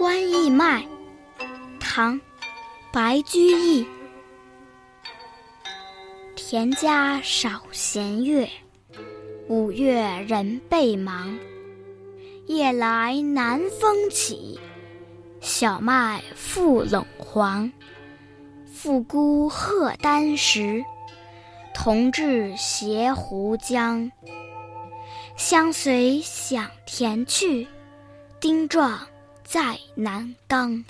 [0.00, 0.82] 观义麦，
[1.78, 2.16] 唐·
[2.90, 3.86] 白居易。
[6.34, 8.48] 田家少闲月，
[9.46, 11.38] 五月人倍忙。
[12.46, 14.58] 夜来南风起，
[15.42, 17.70] 小麦覆陇黄。
[18.72, 20.82] 复姑荷丹时，
[21.74, 24.10] 同至斜湖江。
[25.36, 27.68] 相随响田去，
[28.40, 28.98] 丁壮
[29.52, 30.84] 在南冈。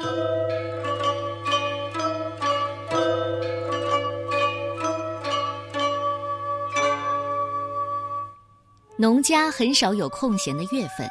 [8.99, 11.11] 农家很少有空闲的月份，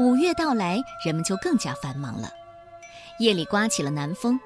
[0.00, 2.28] 五月到来，人们就更加繁忙了。
[3.20, 4.40] 夜里刮起了南风，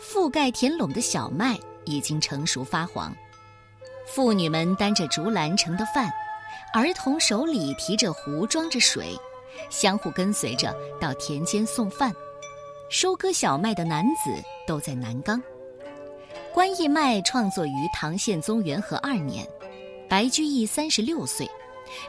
[0.00, 3.14] 覆盖田垄的小麦已经成熟发黄。
[4.06, 6.10] 妇女们担着竹篮盛的饭，
[6.72, 9.14] 儿童手里提着壶装着水，
[9.70, 12.14] 相互跟随着到田间送饭。
[12.88, 14.30] 收割小麦的男子
[14.66, 15.42] 都在南冈。
[16.52, 19.48] 关义麦创作于唐宪宗元和二年，
[20.08, 21.48] 白居易三十六岁。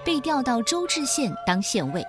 [0.06, 2.02] 被调到周至县当县尉，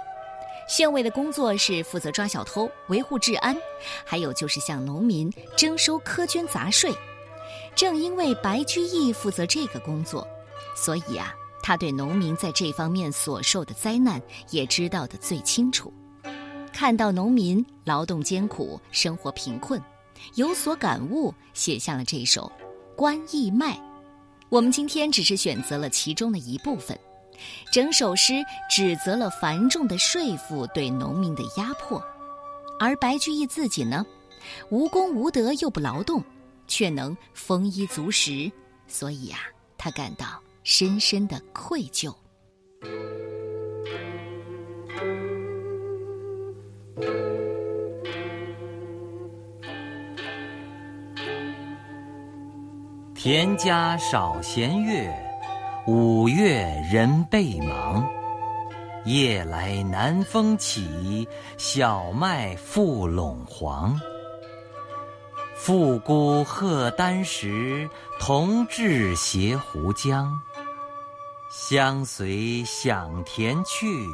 [0.69, 3.57] 县尉的工作是负责抓小偷、维护治安，
[4.05, 6.95] 还有就是向农民征收苛捐杂税。
[7.75, 10.25] 正因为白居易负责这个工作，
[10.77, 11.35] 所以啊，
[11.67, 14.21] 他对农民在这方面所受的灾难
[14.51, 15.91] 也知道的最清楚。
[16.75, 19.81] 看到农民劳动艰苦、生活贫困，
[20.35, 22.53] 有所感悟，写下了这首
[22.95, 23.73] 《关义麦》。
[24.51, 26.99] 我们今天只是选择了其中的一部分。
[27.73, 31.99] 整首诗指责了繁重的税赋对农民的压迫，
[32.79, 34.05] 而白居易自己呢，
[34.69, 36.23] 无功无德又不劳动，
[36.67, 38.53] 却能丰衣足食，
[38.87, 39.39] 所以呀，
[39.79, 42.13] 他感到深深的愧疚。
[53.15, 55.15] 田家少闲月。
[55.87, 58.09] 五月人倍忙，
[59.05, 64.01] 夜来南风起，小麦覆陇黄。
[65.55, 67.87] 复姑贺丹时，
[68.19, 70.33] 同至斜湖江。
[71.57, 74.09] 相随响田去，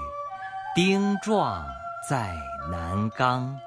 [0.77, 1.65] 丁壮
[2.06, 2.37] 在
[2.71, 3.59] 南冈。